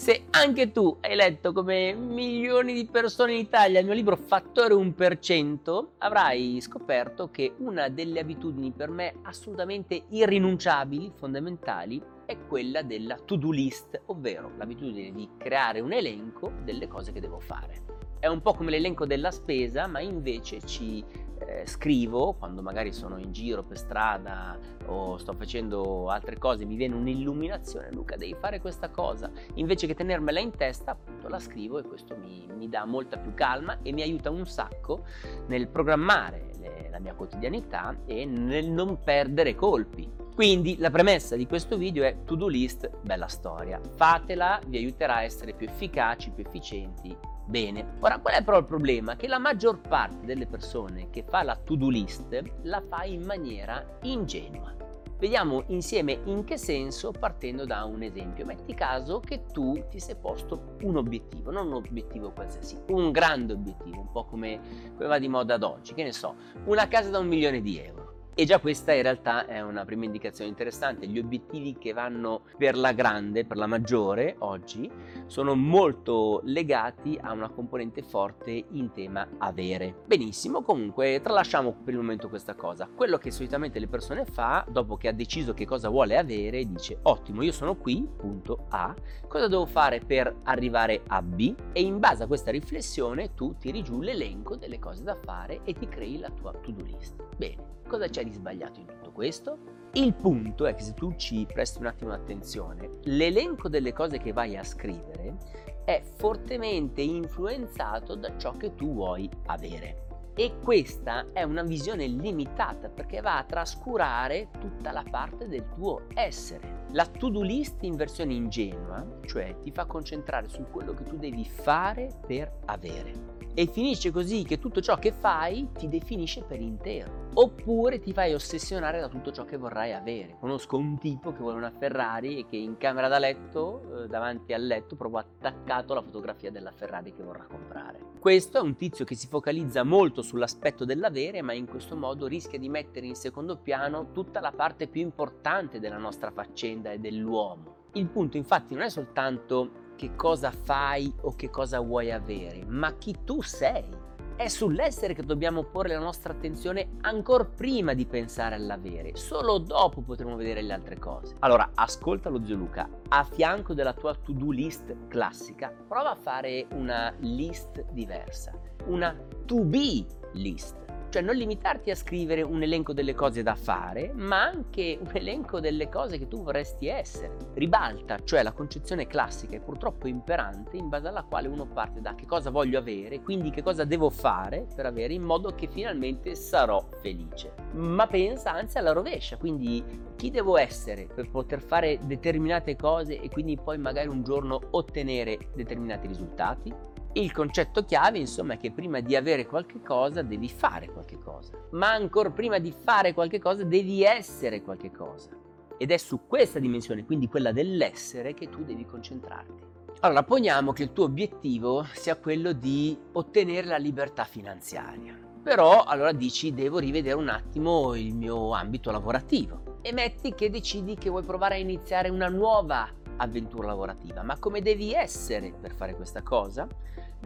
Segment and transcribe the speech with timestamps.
[0.00, 4.72] Se anche tu hai letto come milioni di persone in Italia il mio libro Fattore
[4.72, 13.16] 1%, avrai scoperto che una delle abitudini per me assolutamente irrinunciabili, fondamentali, è quella della
[13.22, 17.82] to-do list, ovvero l'abitudine di creare un elenco delle cose che devo fare.
[18.18, 21.04] È un po' come l'elenco della spesa, ma invece ci
[21.46, 26.76] eh, scrivo quando magari sono in giro per strada o sto facendo altre cose, mi
[26.76, 31.78] viene un'illuminazione, Luca devi fare questa cosa, invece che tenermela in testa appunto la scrivo
[31.78, 35.04] e questo mi, mi dà molta più calma e mi aiuta un sacco
[35.46, 40.18] nel programmare le, la mia quotidianità e nel non perdere colpi.
[40.34, 43.78] Quindi la premessa di questo video è to-do list, bella storia.
[43.94, 47.14] Fatela, vi aiuterà a essere più efficaci, più efficienti
[47.50, 49.16] Bene, ora qual è però il problema?
[49.16, 53.84] Che la maggior parte delle persone che fa la to-do list la fa in maniera
[54.02, 54.72] ingenua.
[55.18, 58.46] Vediamo insieme in che senso partendo da un esempio.
[58.46, 63.54] Metti caso che tu ti sei posto un obiettivo, non un obiettivo qualsiasi, un grande
[63.54, 64.60] obiettivo, un po' come,
[64.94, 67.80] come va di moda ad oggi, che ne so, una casa da un milione di
[67.80, 67.99] euro.
[68.32, 71.06] E già questa in realtà è una prima indicazione interessante.
[71.06, 74.90] Gli obiettivi che vanno per la grande, per la maggiore oggi,
[75.26, 80.02] sono molto legati a una componente forte in tema avere.
[80.06, 82.88] Benissimo, comunque tralasciamo per il momento questa cosa.
[82.94, 86.98] Quello che solitamente le persone fa, dopo che ha deciso che cosa vuole avere, dice
[87.02, 88.94] ottimo, io sono qui, punto A,
[89.28, 91.54] cosa devo fare per arrivare a B?
[91.72, 95.74] E in base a questa riflessione tu tiri giù l'elenco delle cose da fare e
[95.74, 97.22] ti crei la tua to-do list.
[97.36, 99.58] Bene, cosa c'è di sbagliato in tutto questo?
[99.92, 104.32] Il punto è che se tu ci presti un attimo attenzione, l'elenco delle cose che
[104.32, 105.36] vai a scrivere
[105.84, 110.06] è fortemente influenzato da ciò che tu vuoi avere.
[110.34, 116.02] E questa è una visione limitata perché va a trascurare tutta la parte del tuo
[116.14, 116.84] essere.
[116.92, 121.44] La to-do list in versione ingenua, cioè ti fa concentrare su quello che tu devi
[121.44, 127.19] fare per avere e finisce così che tutto ciò che fai ti definisce per intero.
[127.42, 130.36] Oppure ti fai ossessionare da tutto ciò che vorrai avere.
[130.38, 134.52] Conosco un tipo che vuole una Ferrari e che in camera da letto, eh, davanti
[134.52, 137.98] al letto, proprio attaccato la fotografia della Ferrari che vorrà comprare.
[138.20, 142.58] Questo è un tizio che si focalizza molto sull'aspetto dell'avere, ma in questo modo rischia
[142.58, 147.86] di mettere in secondo piano tutta la parte più importante della nostra faccenda e dell'uomo.
[147.94, 152.92] Il punto infatti non è soltanto che cosa fai o che cosa vuoi avere, ma
[152.98, 153.99] chi tu sei.
[154.40, 160.00] È sull'essere che dobbiamo porre la nostra attenzione ancora prima di pensare all'avere, solo dopo
[160.00, 161.34] potremo vedere le altre cose.
[161.40, 166.66] Allora, ascolta lo zio Luca, a fianco della tua to-do list classica, prova a fare
[166.72, 169.14] una list diversa, una
[169.44, 174.98] to-be list cioè non limitarti a scrivere un elenco delle cose da fare, ma anche
[175.00, 177.36] un elenco delle cose che tu vorresti essere.
[177.54, 182.14] Ribalta, cioè la concezione classica e purtroppo imperante in base alla quale uno parte da
[182.14, 186.34] che cosa voglio avere, quindi che cosa devo fare per avere in modo che finalmente
[186.34, 187.54] sarò felice.
[187.72, 189.84] Ma pensa anzi alla rovescia, quindi
[190.16, 195.38] chi devo essere per poter fare determinate cose e quindi poi magari un giorno ottenere
[195.54, 196.89] determinati risultati?
[197.14, 201.52] Il concetto chiave, insomma, è che prima di avere qualche cosa devi fare qualche cosa,
[201.70, 205.30] ma ancora prima di fare qualche cosa devi essere qualche cosa.
[205.76, 209.64] Ed è su questa dimensione, quindi quella dell'essere, che tu devi concentrarti.
[210.00, 215.18] Allora, poniamo che il tuo obiettivo sia quello di ottenere la libertà finanziaria.
[215.42, 220.94] Però allora dici devo rivedere un attimo il mio ambito lavorativo e metti che decidi
[220.94, 225.94] che vuoi provare a iniziare una nuova avventura lavorativa, ma come devi essere per fare
[225.94, 226.66] questa cosa?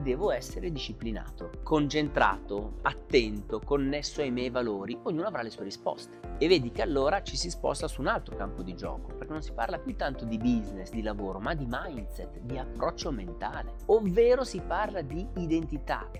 [0.00, 6.18] Devo essere disciplinato, concentrato, attento, connesso ai miei valori, ognuno avrà le sue risposte.
[6.38, 9.42] E vedi che allora ci si sposta su un altro campo di gioco, perché non
[9.42, 14.42] si parla più tanto di business, di lavoro, ma di mindset, di approccio mentale, ovvero
[14.42, 16.10] si parla di identità,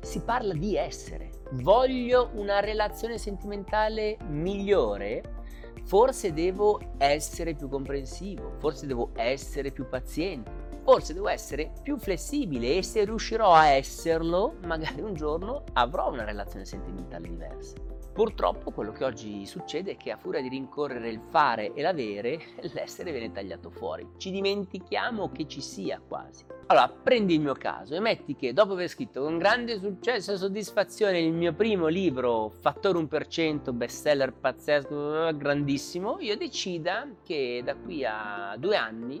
[0.00, 1.30] si parla di essere.
[1.52, 5.38] Voglio una relazione sentimentale migliore?
[5.84, 12.76] Forse devo essere più comprensivo, forse devo essere più paziente, forse devo essere più flessibile
[12.76, 17.90] e se riuscirò a esserlo, magari un giorno avrò una relazione sentimentale diversa.
[18.12, 22.40] Purtroppo quello che oggi succede è che a furia di rincorrere il fare e l'avere,
[22.74, 24.06] l'essere viene tagliato fuori.
[24.16, 26.44] Ci dimentichiamo che ci sia quasi.
[26.66, 30.36] Allora, prendi il mio caso e metti che dopo aver scritto con grande successo e
[30.36, 38.04] soddisfazione il mio primo libro, Fattore 1%, bestseller pazzesco, grandissimo, io decida che da qui
[38.04, 39.20] a due anni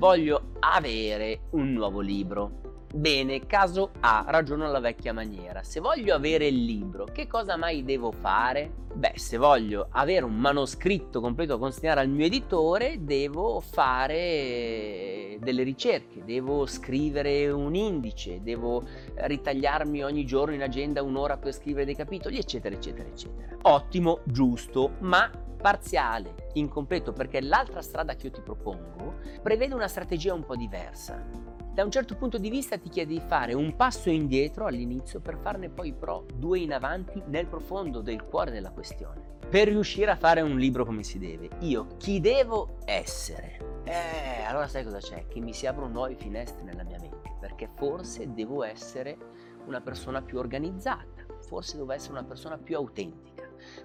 [0.00, 2.86] voglio avere un nuovo libro.
[2.92, 5.62] Bene, caso A, ragiono alla vecchia maniera.
[5.62, 8.72] Se voglio avere il libro, che cosa mai devo fare?
[8.94, 15.62] Beh, se voglio avere un manoscritto completo da consegnare al mio editore, devo fare delle
[15.64, 18.82] ricerche, devo scrivere un indice, devo
[19.16, 23.56] ritagliarmi ogni giorno in agenda un'ora per scrivere dei capitoli, eccetera, eccetera, eccetera.
[23.62, 30.34] Ottimo, giusto, ma parziale, incompleto, perché l'altra strada che io ti propongo prevede una strategia
[30.34, 34.10] un po' diversa da un certo punto di vista ti chiede di fare un passo
[34.10, 39.38] indietro all'inizio per farne poi però due in avanti nel profondo del cuore della questione.
[39.48, 43.82] Per riuscire a fare un libro come si deve, io chi devo essere?
[43.84, 45.26] Eh, allora sai cosa c'è?
[45.26, 49.16] Che mi si aprono nuove finestre nella mia mente, perché forse devo essere
[49.64, 53.29] una persona più organizzata, forse devo essere una persona più autentica,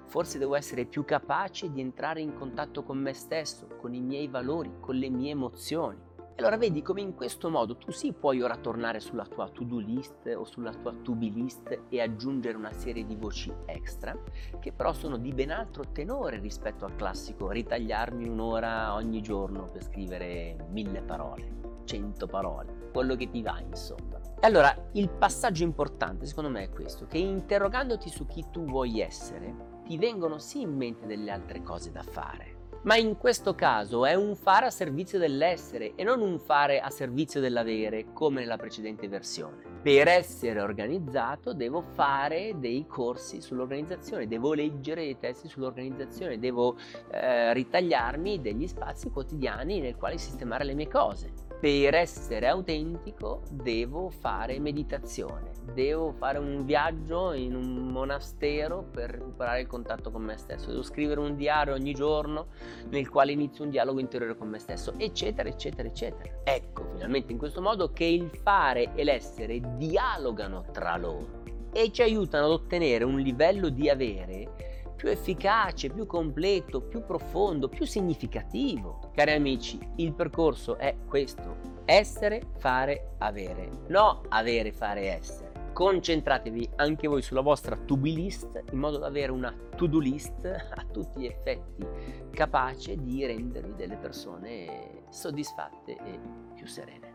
[0.06, 4.28] forse devo essere più capace di entrare in contatto con me stesso, con i miei
[4.28, 8.58] valori, con le mie emozioni allora vedi come in questo modo tu sì puoi ora
[8.58, 13.16] tornare sulla tua to-do list o sulla tua to-be list e aggiungere una serie di
[13.16, 14.18] voci extra
[14.60, 19.84] che però sono di ben altro tenore rispetto al classico ritagliarmi un'ora ogni giorno per
[19.84, 24.20] scrivere mille parole, cento parole, quello che ti va insomma.
[24.38, 29.00] E allora il passaggio importante secondo me è questo, che interrogandoti su chi tu vuoi
[29.00, 32.55] essere, ti vengono sì in mente delle altre cose da fare
[32.86, 36.90] ma in questo caso è un fare a servizio dell'essere e non un fare a
[36.90, 39.58] servizio dell'avere come nella precedente versione.
[39.82, 46.76] Per essere organizzato devo fare dei corsi sull'organizzazione, devo leggere dei testi sull'organizzazione, devo
[47.12, 54.10] eh, ritagliarmi degli spazi quotidiani nel quale sistemare le mie cose per essere autentico devo
[54.10, 60.38] fare meditazione, devo fare un viaggio in un monastero per recuperare il contatto con me
[60.38, 62.48] stesso, devo scrivere un diario ogni giorno
[62.90, 66.42] nel quale inizio un dialogo interiore con me stesso, eccetera, eccetera, eccetera.
[66.44, 72.02] Ecco, finalmente in questo modo che il fare e l'essere dialogano tra loro e ci
[72.02, 74.75] aiutano ad ottenere un livello di avere
[75.06, 79.12] più efficace, più completo, più profondo, più significativo.
[79.14, 81.84] Cari amici, il percorso è questo.
[81.86, 83.70] Essere, fare, avere.
[83.90, 85.52] No avere, fare, essere.
[85.74, 90.84] Concentratevi anche voi sulla vostra to-be list in modo da avere una to-do list a
[90.92, 91.86] tutti gli effetti
[92.32, 96.20] capace di rendervi delle persone soddisfatte e
[96.56, 97.15] più serene.